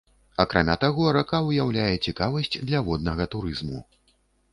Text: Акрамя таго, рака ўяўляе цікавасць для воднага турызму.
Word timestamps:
Акрамя 0.43 0.75
таго, 0.83 1.03
рака 1.17 1.41
ўяўляе 1.47 1.93
цікавасць 2.07 2.57
для 2.71 2.81
воднага 2.87 3.29
турызму. 3.37 3.83